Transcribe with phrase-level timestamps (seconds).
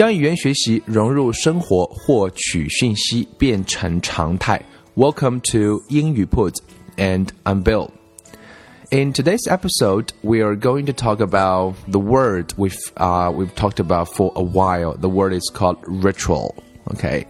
[0.00, 4.60] 将语言学习融入生活，获取讯息变成常态。
[4.94, 6.56] Welcome to 英语 Put,
[6.96, 7.90] and I'm Bill.
[8.90, 13.80] In today's episode, we are going to talk about the word we've uh, we've talked
[13.80, 14.96] about for a while.
[14.96, 16.54] The word is called ritual.
[16.84, 17.26] OK，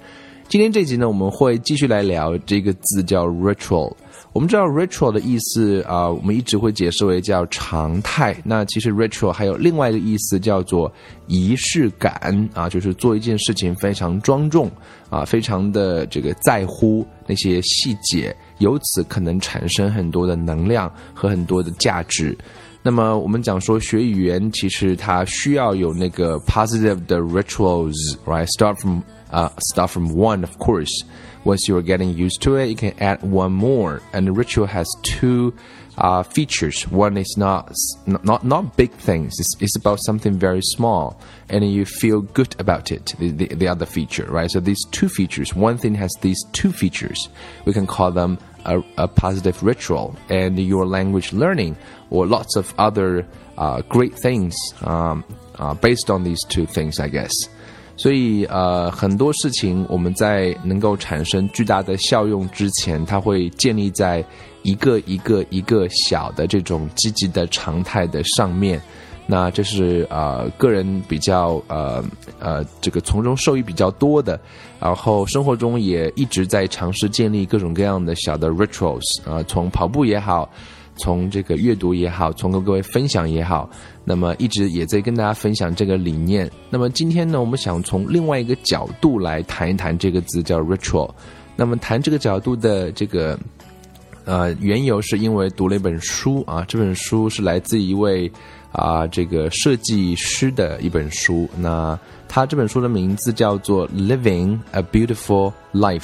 [0.48, 3.94] 今天这集呢，我们会继续来聊这个字叫 ritual。
[4.33, 8.35] 我们知道 ritual 的意思啊、我们一直会解释为叫常态。
[8.45, 10.91] 那其实 ritual 还有另外一个意思叫做
[11.27, 14.71] 仪式感啊，就是做一件事情非常庄重
[15.09, 22.37] 啊，非常的这个在乎那些细节，由此可能产生很多的能量和很多的价值。
[22.81, 31.03] 那么我们讲说学语言，其实它需要有那个 positive 的 rituals，right？Start from 啊、start from one of course。
[31.43, 34.01] Once you're getting used to it, you can add one more.
[34.13, 35.53] And the ritual has two
[35.97, 36.87] uh, features.
[36.87, 37.73] One is not
[38.05, 39.33] not not big things.
[39.39, 41.19] It's, it's about something very small,
[41.49, 43.13] and you feel good about it.
[43.19, 44.49] The, the, the other feature, right?
[44.49, 45.55] So these two features.
[45.55, 47.29] One thing has these two features.
[47.65, 51.77] We can call them a, a positive ritual, and your language learning
[52.09, 53.25] or lots of other
[53.57, 55.23] uh, great things um,
[55.55, 57.33] uh, based on these two things, I guess.
[57.97, 64.23] 所以，呃，很多事情我们在能够产生巨大的效用之前，它会建立在
[64.63, 68.81] 一个一个一个小的这种积极的常态的上面。
[69.27, 72.03] 那这是呃个人比较呃
[72.39, 74.39] 呃这个从中受益比较多的。
[74.79, 80.49] 然后生活中也一直在尝试建立各种各样的小的 rituals 啊，从跑步也好。
[81.01, 83.67] 从这个阅读也好，从跟各位分享也好，
[84.05, 86.49] 那么一直也在跟大家分享这个理念。
[86.69, 91.09] 那么今天呢，我们想从另外一个角度来谈一谈这个字叫 ritual。
[91.55, 93.37] 那么谈这个角度的这个
[94.25, 98.31] 呃缘由，是因为读了一本书啊，这本书是来自一位
[98.71, 101.49] 啊这个设计师的一本书。
[101.57, 105.99] 那他这本书的名字叫做《Living a Beautiful Life》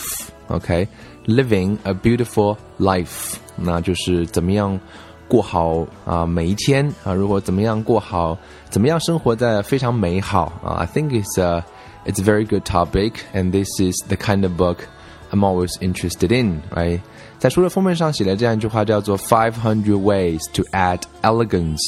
[0.47, 3.37] ，OK，Living a Beautiful Life。
[3.56, 4.78] 那就是怎么样
[5.28, 7.12] 过好啊每一天啊？
[7.12, 8.36] 如果怎么样过好，
[8.68, 10.74] 怎么样生活在非常美好啊？
[10.74, 11.64] I think it's a
[12.04, 14.78] it's a very good topic, and this is the kind of book
[15.30, 17.00] I'm always interested in, right？
[17.38, 21.80] 在书的封面上写了这样一句话，叫做 Five hundred ways to add elegance,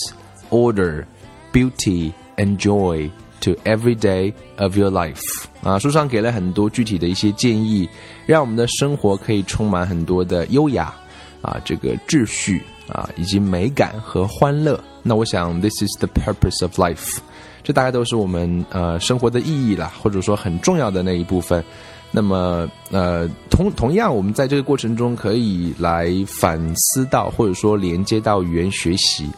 [0.50, 1.04] order,
[1.52, 3.10] beauty, and joy
[3.42, 5.44] to every day of your life。
[5.62, 7.88] 啊，书上给了很多具体的一些建议，
[8.26, 10.94] 让我们的生活可以充满很多的优雅。
[11.41, 14.79] 啊，这个秩序啊，以及美感和欢乐。
[15.03, 17.17] 那我想，this is the purpose of life。
[17.63, 21.63] 这大概都是我们呃生活的意义啦，或者说很重要的那一部分。
[22.11, 29.29] 那么呃，同同样，我们在这个过程中可以来反思到，或者说连接到语言学习，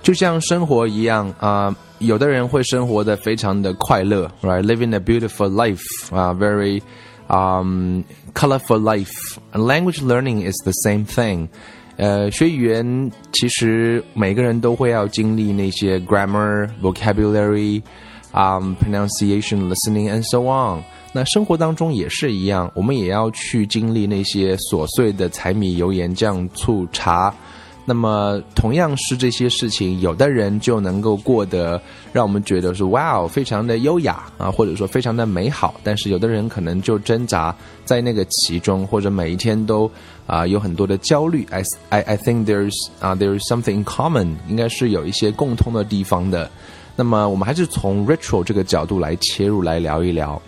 [0.00, 1.74] 就像生活一样啊。
[1.98, 6.82] 有的人会生活的非常的快乐，right？Living a beautiful life 啊，very
[7.28, 8.04] um
[8.34, 9.38] colorful life.
[9.52, 11.48] Language learning is the same thing.
[11.96, 17.82] 呃，学语言其实每个人都会要经历那些 grammar, vocabulary,
[18.32, 20.82] um, pronunciation, listening, and so on.
[21.12, 27.32] 那生活当中也是一样，我们也要去经历那些琐碎的柴米油盐酱醋茶。
[27.85, 31.81] 那么同样是这些事情，有的人就能够过得
[32.13, 35.73] 让我们觉得是哇，非常的优雅啊，或者说非常的美好。
[35.83, 37.55] 但是有的人可能就挣扎
[37.85, 39.89] 在那个其中，或者每一天都
[40.27, 41.47] 啊有很多的焦虑。
[41.49, 46.47] I I I think there's 啊 there's something common，应该是有一些共通的地方的。
[46.95, 50.39] 那么我们还是从 ritual 这个角度来切入来聊一聊。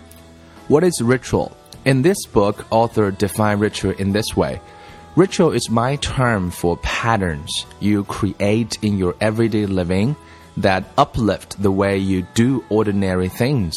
[0.68, 1.50] What is ritual?
[1.84, 4.60] In this book, author define ritual in this way.
[5.16, 10.16] Ritual is my term for patterns you create in your everyday living
[10.56, 13.74] that uplift the way you do ordinary things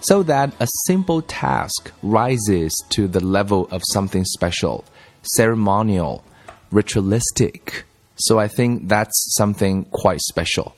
[0.00, 4.84] so that a simple task rises to the level of something special,
[5.22, 6.22] ceremonial,
[6.70, 7.84] ritualistic.
[8.16, 10.72] So I think that's something quite special.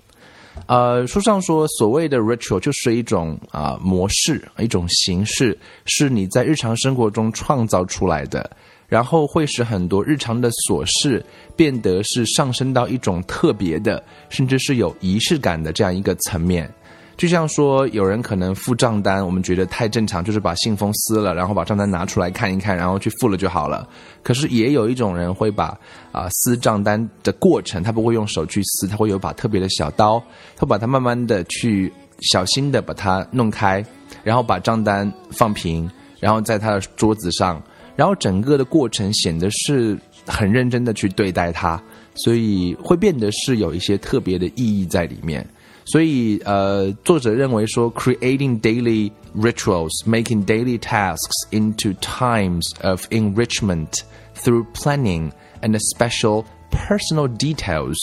[0.67, 8.50] 呃，书上说，所谓的 ritual 就是一种啊、呃、模式，一种形式，是你在日常生活中创造出来的。
[8.88, 11.24] 然后会使很多日常的琐事
[11.56, 16.72] 变得是上升到一种特别的，甚至是有仪式感的这样一个层面。
[17.18, 23.88] 就像说，有人可能付账单，我们觉得太正常，就是把信封撕了，然后把账单拿出来看一看，然后去付了就好了。
[24.22, 25.78] 可是也有一种人会把
[26.12, 30.22] 啊撕账单的过程，他不会用手去撕，他会有把特别的小刀，
[30.58, 33.81] 他把它慢慢的去小心的把它弄开，
[34.22, 35.90] 然后把账单放平，
[36.20, 37.64] 然后在他的桌子上。
[37.97, 41.81] 然后整个的过程显得是很认真的去对待它，
[42.15, 45.47] 所以会变得是有一些特别的意义在里面。
[45.85, 54.03] 所以呃，作者认为说，creating daily rituals, making daily tasks into times of enrichment
[54.37, 55.32] through planning
[55.62, 57.97] and special personal details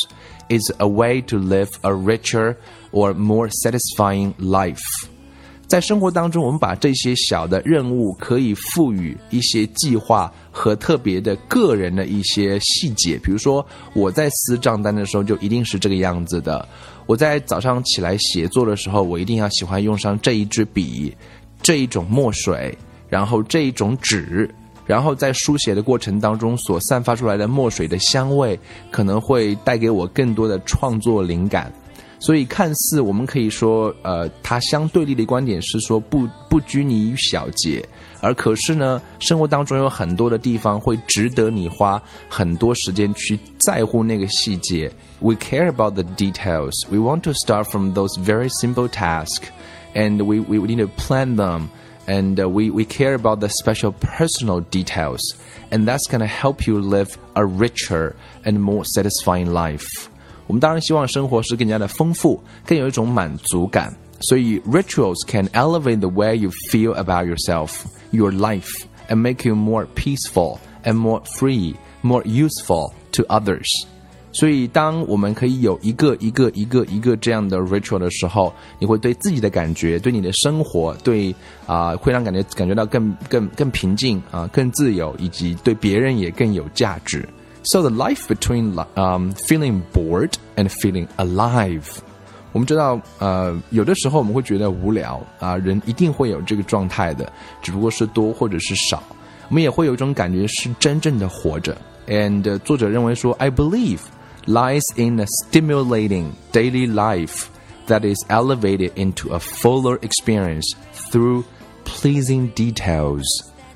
[0.49, 2.55] is a way to live a richer
[2.91, 4.81] or more satisfying life.
[5.72, 13.18] 在生活当中，我们把这些小的任务可以赋予一些计划和特别的个人的一些细节。
[13.24, 16.62] 比如说，我在撕账单的时候就一定是这个样子的；
[17.06, 21.16] 我在早上起来写作的时候，我一定要喜欢用上这一支笔、
[21.62, 22.76] 这一种墨水，
[23.08, 24.54] 然后这一种纸，
[24.84, 28.60] 然后在书写的过程当中所散发出来的墨水的香味，
[28.90, 31.72] 可能会带给我更多的创作灵感。
[32.21, 37.87] 所以，看似我们可以说，呃，它相对立的观点是说不不拘泥于小节，
[38.21, 44.91] 而可是呢，生活当中有很多的地方会值得你花很多时间去在乎那个细节。
[45.19, 46.73] We care about the details.
[46.89, 49.49] We want to start from those very simple tasks,
[49.93, 51.67] and we we need to plan them.
[52.09, 55.19] And we we care about the special personal details,
[55.69, 58.15] and that's gonna help you live a richer
[58.45, 60.09] and more satisfying life.
[60.46, 63.92] 我们当然希望生活是更加的丰富，更有一种满足感。
[64.20, 67.70] 所以，rituals can elevate the way you feel about yourself,
[68.12, 73.66] your life, and make you more peaceful and more free, more useful to others.
[74.34, 81.34] 所以，当我们可以有一个一个一个一个这样的 ritual 的时候，你会对自己的感觉、对你的生活、对
[81.66, 87.28] 啊，会让感觉感觉到更更更平静啊，更自由，以及对别人也更有价值。
[87.63, 91.83] So the life between um feeling bored and feeling alive，
[92.53, 97.31] 我们知道，呃，有的时候我们会觉得无聊啊，人一定会有这个状态的，
[97.61, 99.03] 只不过是多或者是少。
[99.49, 101.77] 我们也会有一种感觉是真正的活着。
[102.07, 103.99] And 作者认为说，I believe
[104.45, 107.47] lies in a stimulating daily life
[107.87, 110.69] that is elevated into a fuller experience
[111.11, 111.43] through
[111.83, 113.25] pleasing details.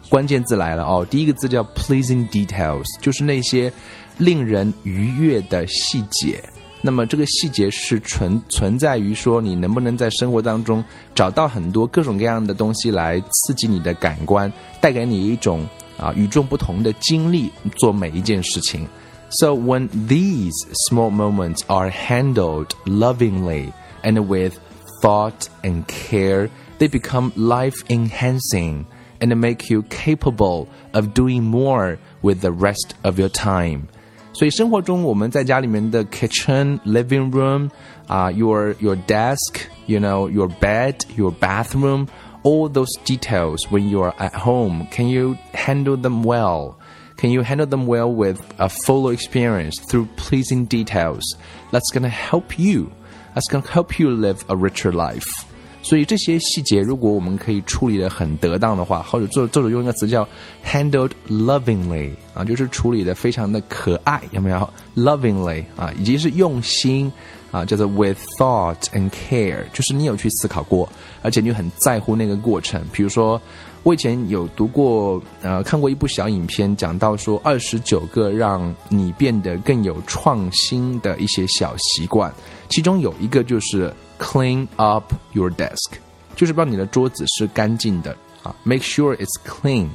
[0.09, 3.71] 关键字来了哦，第一个字叫 pleasing details，就是那些
[4.17, 6.43] 令人愉悦的细节。
[6.81, 10.83] 那么这个细节是存存在于说你能不能在生活当中
[11.13, 14.51] 找到很多各种各样的东西来刺激你的感官，
[14.81, 15.63] 带给你一种
[15.97, 18.87] 啊与众不同的经历，做每一件事情。
[19.29, 20.51] So when these
[20.89, 23.71] small moments are handled lovingly
[24.03, 24.55] and with
[25.01, 26.49] thought and care,
[26.79, 28.85] they become life enhancing.
[29.19, 33.87] and make you capable of doing more with the rest of your time.
[34.33, 37.69] 所以生活中我们在家里面的 kitchen, living room,
[38.07, 42.07] uh, your your desk, you know, your bed, your bathroom,
[42.43, 46.77] all those details when you are at home, can you handle them well?
[47.17, 51.23] Can you handle them well with a full experience through pleasing details?
[51.71, 52.91] That's gonna help you.
[53.35, 55.44] That's gonna help you live a richer life.
[55.86, 60.28] 所以这些细节，如果我们可以处理的很得当的话，或者作作者用一个词叫
[60.64, 67.12] handled lovingly 啊，就是处理的非常的可爱，有没有？lovingly 啊，以及是用心
[67.52, 70.88] 啊，叫做 with thought and care，就是你有去思考过，
[71.22, 72.82] 而且你很在乎那个过程。
[72.92, 73.40] 比如说，
[73.84, 82.34] 我以前有读过呃，看过一部小影片，讲到说二十九个让你变得更有创新的一些小习惯，
[82.68, 83.94] 其中有一个就是。
[84.18, 85.92] Clean up your desk，
[86.34, 88.54] 就是让你的桌子是干净的啊。
[88.64, 89.88] Make sure it's clean。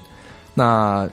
[0.54, 1.10] 那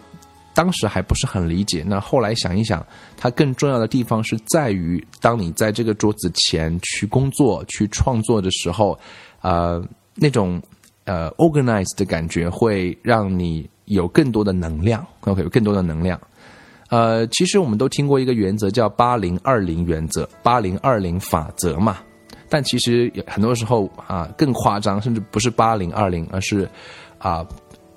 [0.53, 2.85] 当时还不是很理解，那后来想一想，
[3.17, 8.99] 它更重要的地方是在于，当你在这个桌子前去工作、去创作的时候，
[9.41, 9.83] 呃，
[10.15, 10.61] 那种
[11.05, 15.07] 呃 organized 的感觉会让你有更多的能量。
[15.21, 16.21] OK，有更多的能量。
[16.91, 21.99] 呃，其实我们都听过一个原则叫八零二零原则，八零二零法则嘛。
[22.50, 26.70] 但其实很多时候啊，更夸张，甚至不是八零二零，而是
[27.18, 27.46] 啊，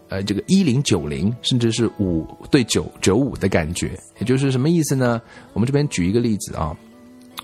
[0.08, 3.98] 呃，这个一零九零，甚至是五对九九五的感觉。
[4.18, 5.20] 也就是什么意思呢？
[5.52, 6.76] 我们这边举一个例子啊，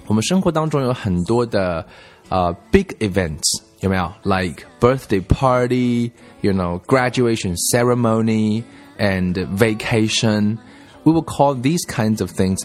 [0.06, 1.86] 我们生活当中有很多的
[2.28, 4.12] 啊 big events，有没有？
[4.22, 8.62] Like birthday party，you know，graduation ceremony。
[8.98, 10.58] and vacation.
[11.02, 12.64] We will call these kinds of things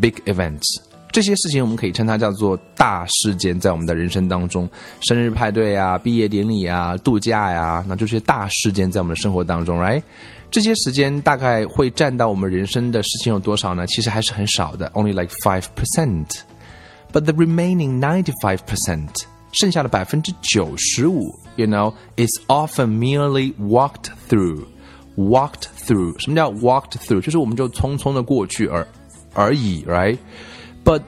[0.00, 0.64] big events.
[1.11, 4.69] 这些事情我们可以称它叫做大事件，在我们的人生当中，
[5.01, 10.03] 生日派对啊、毕业典礼啊、度假呀，那就是大事件在我们的生活当中，right？
[10.51, 13.85] 这些时间大概会占到我们人生的事情有多少呢？
[13.87, 16.41] 其实还是很少的，only like five percent。
[17.11, 19.09] But the remaining ninety-five percent，
[19.51, 24.65] 剩下的百分之九十五，you know，is often merely walked through。
[25.15, 27.19] walked through，什么叫 walked through？
[27.19, 28.87] 就是我们就匆匆的过去而
[29.33, 30.17] 而已，right？
[30.85, 31.03] ，right？But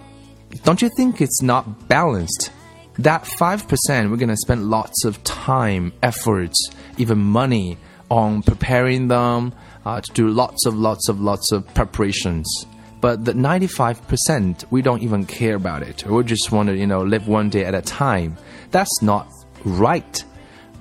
[0.63, 2.51] don't you think it's not balanced?
[3.00, 7.78] That five percent, we're gonna spend lots of time, efforts, even money
[8.10, 9.54] on preparing them
[9.86, 12.66] uh, to do lots of lots of lots of preparations.
[13.00, 16.06] But the 95%, we don't even care about it.
[16.06, 18.38] We just want to, you know, live one day at a time.
[18.70, 19.28] That's not
[19.66, 20.24] right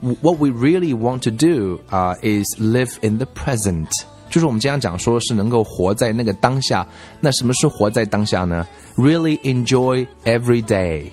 [0.01, 3.91] what we really want to do uh, is live in the present.
[4.30, 6.86] 就是我们经常讲说是能够活在那个当下。
[7.20, 8.66] 那什么是活在当下呢？
[8.98, 11.12] Really enjoy every day,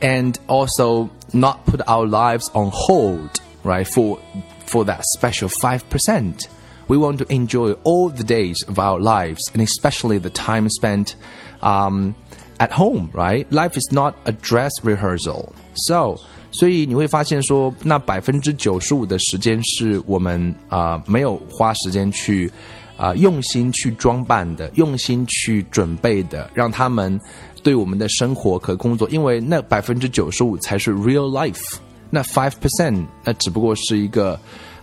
[0.00, 3.30] and also not put our lives on hold,
[3.62, 3.86] right?
[3.86, 4.18] For
[4.66, 6.48] for that special five percent.
[6.88, 11.16] We want to enjoy all the days of our lives, and especially the time spent
[11.60, 12.14] um,
[12.58, 13.50] at home, right?
[13.50, 15.52] Life is not a dress rehearsal.
[15.74, 22.50] So 所以你会发现说，那百分之九十五的时间是我们啊、呃、没有花时间去
[22.96, 27.20] 啊、呃、用心去装扮的，用心去准备的，让他们
[27.62, 31.76] 对我们的生活和工作，因为那百分之九十五才是 real life，
[32.10, 34.38] 那 five percent 那只不过是一个。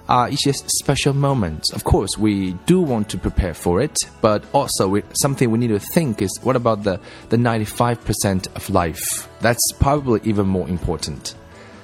[0.06, 1.72] 啊、uh, 一些 special moments.
[1.72, 5.70] Of course, we do want to prepare for it, but also we, something we need
[5.70, 9.30] to think is what about the the 95% of life?
[9.40, 11.36] That's probably even more important.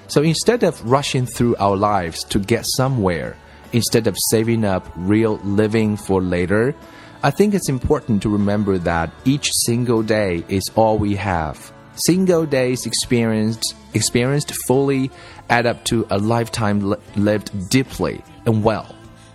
[0.09, 3.37] So instead of rushing through our lives to get somewhere,
[3.73, 6.75] instead of saving up real living for later,
[7.23, 11.73] I think it's important to remember that each single day is all we have.
[11.97, 15.11] Single days experienced experienced fully
[15.49, 18.95] add up to a lifetime li lived deeply and well.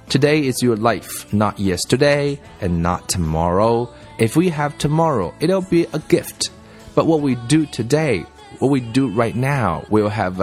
[0.09, 3.93] Today is your life, not yesterday and not tomorrow.
[4.17, 6.51] If we have tomorrow, it'll be a gift.
[6.95, 8.25] But what we do today
[8.59, 10.39] what we do right now will have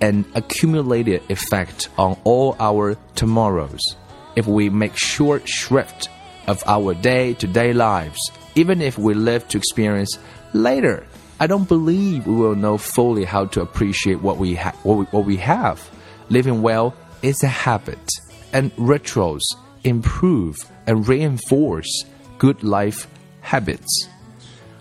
[0.00, 3.96] an accumulated effect on all our tomorrows.
[4.36, 6.08] If we make short shrift
[6.46, 8.18] of our day to day lives,
[8.54, 10.18] even if we live to experience
[10.52, 11.06] later,
[11.40, 15.04] I don't believe we will know fully how to appreciate what we, ha- what we,
[15.06, 15.88] what we have.
[16.30, 18.10] Living well is a habit,
[18.52, 19.44] and rituals
[19.84, 22.04] improve and reinforce
[22.38, 23.08] good life
[23.40, 24.08] habits.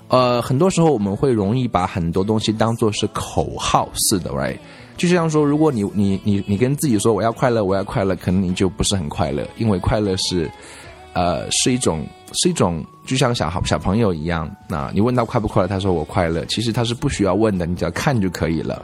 [0.10, 4.58] 呃，很多时候我们会容易把很多东西当做是口号似的，right？
[4.96, 10.50] 就像说，如果你你你你跟自己说我要快乐，我要快乐，可能你就不是很快乐，因为快乐是，
[11.14, 18.84] 呃，是一种是一种，就像小好小朋友一样，那你问他快不快乐，他说我快乐，其实他是不需要问的，你只要看就可以了。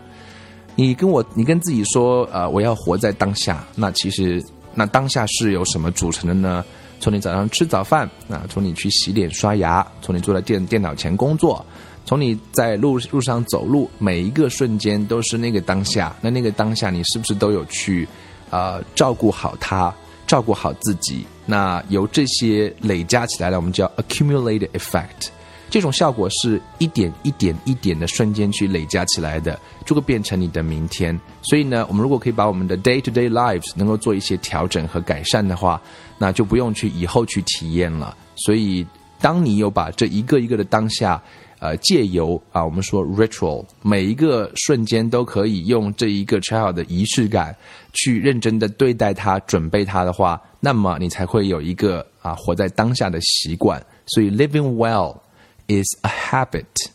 [0.76, 6.66] 你跟我，你跟自己说，呃，我要活在当下，那其实那当下是由什么组成的呢？
[7.04, 11.64] 从你早上吃早饭啊，从你去洗脸刷牙，从你坐在电电脑前工作，
[12.06, 16.16] 从你在路路上走路，每一个瞬间都是那个当下。
[16.22, 18.08] 那那个当下，你是不是都有去
[18.50, 19.94] 啊照顾好他，
[20.26, 21.26] 照顾好自己？
[21.46, 25.28] 那由这些累加起来的，我们叫 accumulated effect。
[25.74, 31.20] 这种效果是一点一点一点的瞬间去累加起来的，就会变成你的明天。
[31.42, 35.82] 所以呢，我们如果可以把我们的 day to day lives 能够做一些调整和改善的话，
[36.20, 38.16] 那就不用去以后去体验了。
[38.36, 38.86] 所以，
[39.20, 41.20] 当你有把这一个一个的当下，
[41.58, 47.56] 呃，借由啊，我们说 ritual，每一个瞬间都可以用这一个 child 的仪式感
[47.94, 53.84] 去认真的对待它、准备它的话，那么你才会有一个啊活在当下的习惯。
[54.06, 55.18] 所以，living well。
[55.67, 56.91] is a habit,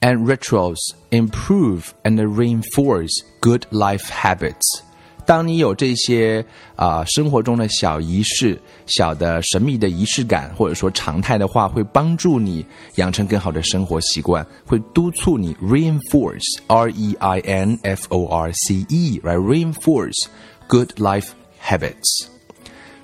[0.00, 0.80] and rituals
[1.10, 4.82] improve and reinforce good life habits.
[5.26, 6.44] 当你有这些
[6.74, 12.66] 啊、呃、生活中的小仪式、小的神秘的仪式感，或者说常态的话，会帮助你
[12.96, 20.26] 养成更好的生活习惯，会督促你 reinforce r e i n f o r c e right reinforce
[20.66, 21.28] good life
[21.62, 22.26] habits。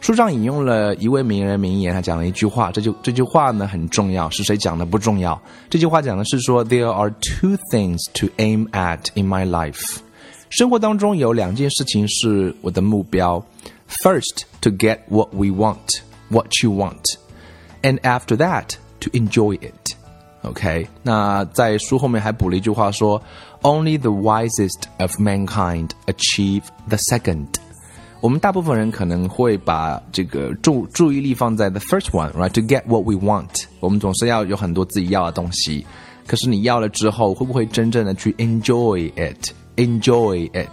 [0.00, 5.40] 书上引用了一位名人名言，他讲了一句话，这就这句话呢很重要，是谁讲的不重要。
[5.70, 9.98] 这句话讲的是说，There are two things to aim at in my life。
[10.50, 13.44] 生活当中有两件事情是我的目标。
[14.02, 17.16] First, to get what we want, what you want,
[17.82, 19.94] and after that, to enjoy it.
[20.42, 23.20] OK，那在书后面还补了一句话说，
[23.62, 27.46] Only the wisest of mankind achieve the second。
[28.21, 33.49] 我们大部分人可能会把这个注注意力放在 the first one，right？To get what we want，
[33.79, 35.83] 我们总是要有很多自己要的东西。
[36.27, 40.69] 可是你要了之后，会不会真正的去 enjoy it？enjoy it？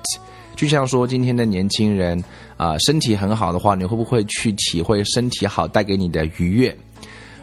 [0.57, 2.23] 就像说今天的年轻人
[2.59, 6.77] 啊，身体很好的话，你会不会去体会身体好带给你的愉悦？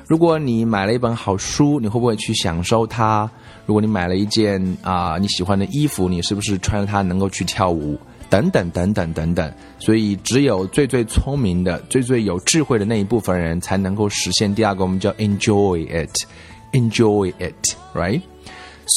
[0.05, 3.27] 如果你买了一本好书，你会不会去享受它？
[3.65, 7.99] 如果你买了一件啊你喜欢的衣服，你是不是穿着它能够去跳舞？
[8.28, 18.22] 等等等等等等，所以只有最最聪明的、最最有智慧的那一部分人才能够实现第二个，我们叫 enjoy it，enjoy it，right?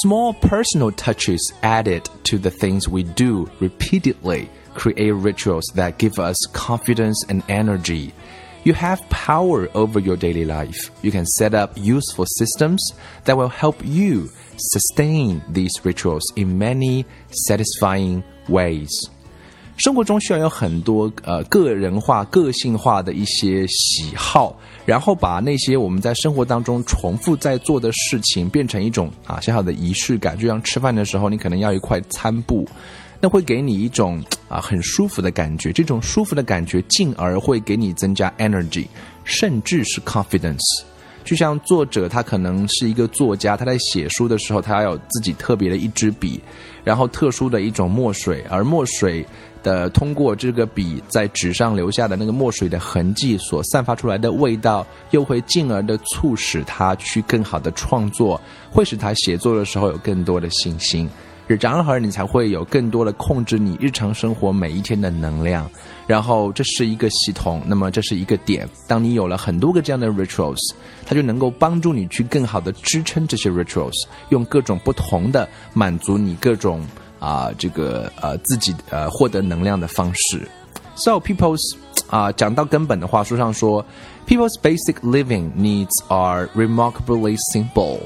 [0.03, 6.35] Small personal touches added to the things we do repeatedly create rituals that give us
[6.53, 8.11] confidence and energy.
[8.63, 10.89] You have power over your daily life.
[11.01, 12.81] You can set up useful systems
[13.25, 17.05] that will help you sustain these rituals in many
[17.47, 18.89] satisfying ways.
[19.78, 24.54] 生活中需要有很多呃个人化、个性化的一些喜好，
[24.84, 30.36] 然后把那些我们在生活当中重复在做的事情变成一种啊小小的仪式感。
[30.36, 32.68] 就像吃饭的时候，你可能要一块餐布，
[33.20, 35.72] 那会给你一种啊很舒服的感觉。
[35.72, 38.86] 这种舒服的感觉，进而会给你增加 energy，
[39.22, 40.82] 甚至是 confidence。
[41.28, 46.40] 就像作者他可能是一个作家，他在写书的时候，他要有自己特别的一支笔，
[46.82, 49.26] 然后特殊的一种墨水，而墨水。
[49.60, 61.10] 的通过这个笔在纸上留下的那个墨水的痕迹所散发出来的味道，又会进而的促使他去更好的创作，会使他写作的时候有更多的信心。
[61.56, 65.70] 然而，你才会有更多的控制你日常生活每一天的能量。
[66.06, 68.68] 然后，这是一个系统，那么这是一个点。
[68.86, 70.58] 当你有了很多个这样的 rituals，
[71.06, 76.84] 它就能够帮助你去更好的支撑这些 rituals，用各种不同的满足你各种。
[77.20, 80.48] 啊，这个呃自己呃获得能量的方式。
[80.94, 81.58] So people's
[82.06, 83.84] 啊，讲到根本的话，书上说
[84.24, 87.98] ，people's basic living needs are remarkably simple,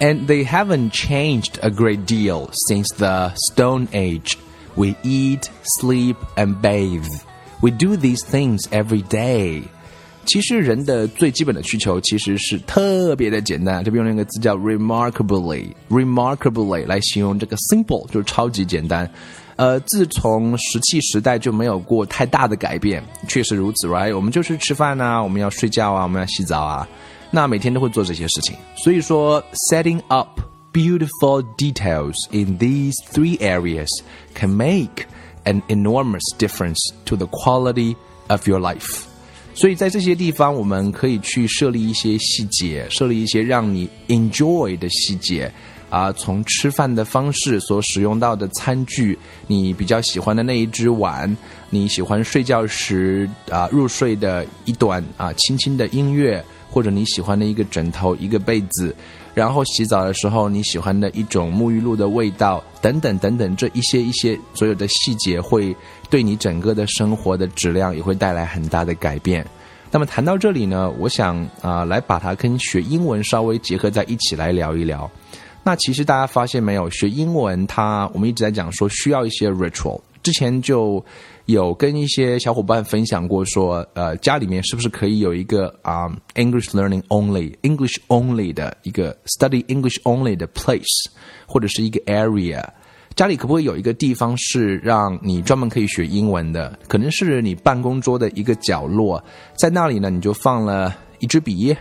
[0.00, 4.36] and they haven't changed a great deal since the Stone Age.
[4.74, 7.06] We eat, sleep, and bathe.
[7.62, 9.62] We do these things every day.
[10.26, 19.08] 其实人的最基本的需求其实是特别的简单，这边用了一个字叫 remarkably，remarkably 来形容这个 simple 就是超级简单。
[19.54, 24.14] 呃，自从石器时代就没有过太大的改变，确实如此，right？
[24.14, 26.86] 我们就是吃饭啊，我们要睡觉啊，我们要洗澡啊，
[27.31, 28.55] 那每天都会做这些事情。
[28.75, 30.39] 所以说，setting up
[30.73, 33.87] beautiful details in these three areas
[34.35, 35.05] can make
[35.45, 37.95] an enormous difference to the quality
[38.27, 39.05] of your life.
[39.53, 45.51] 所以在这些地方，我们可以去设立一些细节，设立一些让你 enjoy 的细节
[45.89, 46.09] 啊。
[46.13, 51.35] 从吃饭的方式所使用到的餐具，你比较喜欢的那一只碗，
[51.69, 56.41] 你喜欢睡觉时啊入睡的一段啊轻轻的音乐，
[56.71, 58.95] 或者你喜欢的一个枕头、一个被子，
[59.35, 65.75] 然后洗澡的时候你喜欢的一种沐浴露的味道，等等等等，这一些一些所有的细节会。
[66.09, 69.47] 对你整个的生活的质量也会带来很大的改变。
[69.89, 75.09] 那么谈到这里呢，我想啊，来把它跟学英文稍微结合在一起来聊一聊。
[75.63, 80.01] 那其实大家发现没有，学英文它我们一直在讲说需要一些 ritual。
[80.21, 81.01] 之前就
[81.45, 91.07] 有跟一些小伙伴分享过，说呃家里面是不是可以有一个啊 English learning only English only 的一个 study English only 的 place
[91.47, 92.63] 或者是一个 area。
[93.15, 96.79] 家里可不可以有一个地方是让你专门可以学英文的？
[96.87, 99.21] 可能是你办公桌的一个角落，
[99.57, 101.75] 在那里呢，你就放了一支笔、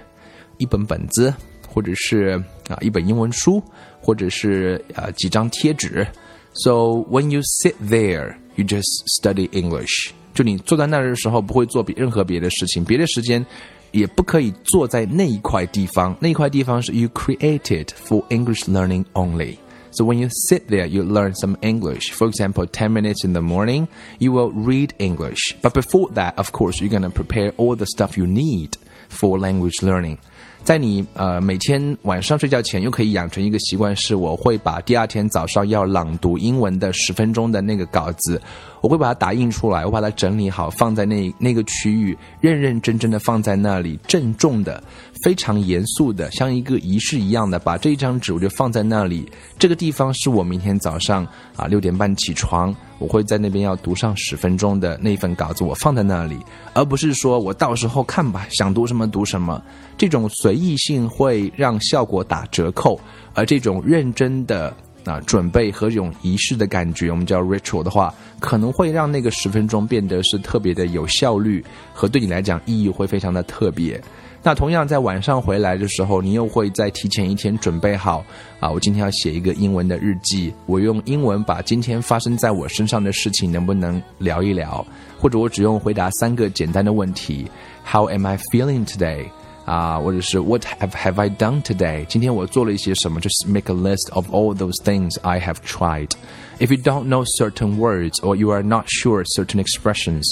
[0.58, 1.32] 一本本子，
[1.68, 3.62] 或者是啊一本英文书，
[4.00, 6.04] 或者是啊几张贴纸。
[6.53, 10.11] So when you sit there, you just study English。
[10.33, 13.45] 就你坐在那儿的时候，不会做别任何别的事情，别的时间
[13.91, 16.15] 也不可以坐在那一块地方。
[16.19, 22.11] 那一块地方是 you created for English learning only。So when you sit there, you learn some English.
[22.11, 23.87] For example, 10 minutes in the morning,
[24.19, 25.55] you will read English.
[25.61, 29.39] But before that, of course, you're going to prepare all the stuff you need for
[29.39, 30.17] language learning.
[30.62, 38.40] 在你呃每天晚上睡觉前，又可以养成一个习惯，是我会把第二天早上要朗读英文的十分钟的那个稿子，
[38.80, 44.82] 我会把它打印出来，我把它整理好，放在那那个区域，认认真真的放在那里，郑重的、
[45.22, 49.30] 非常严肃的，像一个仪式一样的，把这一张纸我就放在那里。
[49.58, 52.74] 这个地方是我明天早上啊六点半起床。
[52.98, 56.36] 我会在那边要读上十分钟的那份稿子，我放在那里，
[56.74, 59.62] 而不是说我到时候看吧，想读什么读什么。
[59.96, 63.00] 这种随意性会让效果打折扣，
[63.32, 74.00] 而这种认真的啊准备和这种仪式的感觉，我们叫 ritual 的话，可能会让那个十分钟变得是特别的有效率，和对你来讲意义会非常的特别。
[74.42, 78.24] 那同样在晚上回来的时候，你又会在提前一天准备好
[78.58, 84.86] 啊，我今天要写一个英文的日记，我用英文把今天发生在我身上的事情能不能聊一聊，
[85.18, 87.46] 或者我只用回答三个简单的问题
[87.84, 89.26] ：How am I feeling today？
[89.69, 92.05] 啊，或者是 What have have I done today？
[92.05, 93.19] 今天我做了一些什么？
[93.19, 96.11] Just make a list of all those things I have tried.
[96.59, 100.23] If you don't know certain words or you are not sure certain expressions,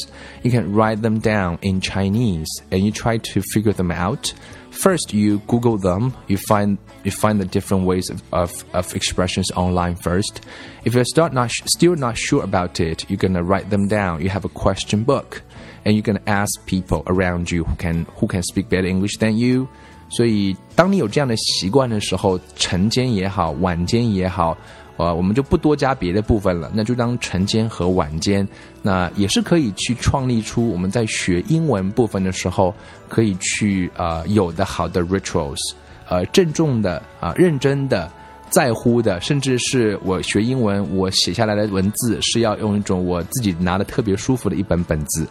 [0.44, 4.34] you can write them down in Chinese and you try to figure them out.
[4.70, 6.14] First, you Google them.
[6.28, 10.42] You find you find the different ways of, of, of expressions online first.
[10.86, 14.22] If you're still not still not sure about it, you're gonna write them down.
[14.22, 15.42] You have a question book
[15.85, 19.33] And you can ask people around you who can who can speak better English than
[19.33, 19.67] you。
[20.11, 24.57] 所以，当你有这样的习惯的时候，晨间也好，晚间也好，
[24.97, 28.49] 呃，我们就不多加别的部分了，那就当晨间和晚间，
[28.81, 32.75] 那也是可以去创立出我们在学英文部分的时候
[33.07, 35.59] 可以去呃有的好的 rituals，
[36.09, 38.11] 呃，郑重的啊，认真的。
[38.51, 45.29] 在乎的，甚至是我学英文，我写下来的文字是要用一种我自己拿的特别舒服的一本本子。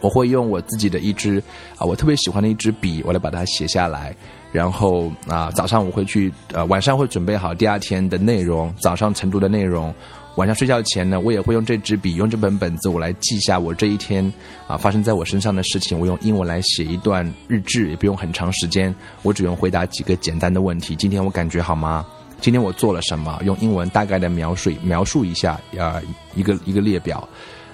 [0.00, 1.42] 我会用我自己的一支
[1.76, 4.14] 啊，我特别喜欢的一支笔，我来把它写下来。
[4.52, 9.94] 然后啊，早上我会去，呃，晚上会准备好第二天的内容，早上晨读的内容。
[10.36, 14.32] 晚上睡觉前呢，我也会用这支笔，用这本本子，我来记下我这一天
[14.66, 15.98] 啊发生在我身上的事情。
[15.98, 20.96] 我用英文来写一段日志，也不用很长时间，我只用回答几个简单的问题。
[20.96, 22.06] 今天我感觉好吗？
[22.40, 23.38] 今天我做了什么？
[23.44, 26.00] 用英文大概的描述描述一下，啊，
[26.34, 27.28] 一个一个列表。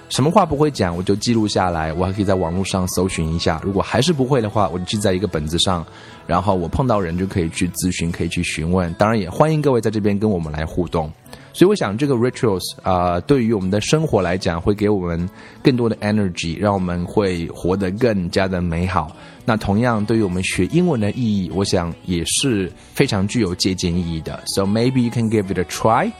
[0.09, 1.91] 什么话不会讲，我就记录下来。
[1.91, 3.59] 我还可以在网络上搜寻一下。
[3.63, 5.85] 如果还是不会的话，我就记在一个本子上。
[6.25, 8.93] 然后我碰到人就可以去咨询，可以去询问。
[8.93, 11.11] 当然也欢迎各位在这边跟我们来互动。
[11.53, 15.29] 所以我想，这个 rituals 啊，对于我们的生活来讲，会给我们
[15.61, 19.15] 更多的 energy，让我们会活得更加的美好。
[19.43, 24.39] 那同样，对于我们学英文的意义，我想也是非常具有借鉴意义的。
[24.47, 26.11] So maybe you can give it a try.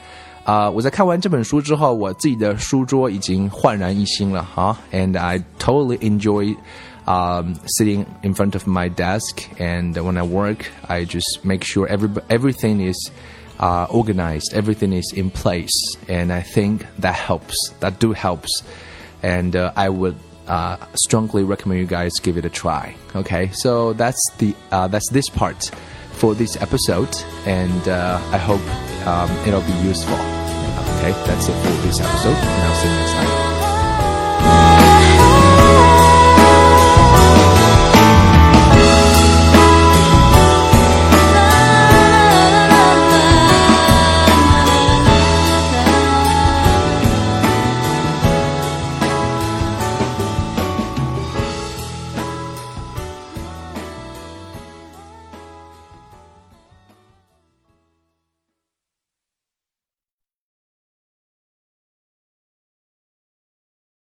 [0.47, 4.77] 啊，我在看完这本书之后，我自己的书桌已经焕然一新了哈。
[4.91, 6.55] And I totally enjoy
[7.05, 11.87] um, sitting in front of my desk, and when I work, I just make sure
[11.87, 13.09] every everything is
[13.57, 15.71] uh, organized, everything is in place,
[16.09, 17.55] and I think that helps.
[17.79, 18.63] That do helps,
[19.21, 20.15] and uh, I would
[20.47, 22.95] uh, strongly recommend you guys give it a try.
[23.15, 25.71] Okay, so that's the uh, that's this part
[26.11, 27.09] for this episode,
[27.47, 28.61] and uh, I hope
[29.07, 30.36] um, it'll be useful.
[31.08, 33.37] Okay, that's it for this episode, and I'll see you next time.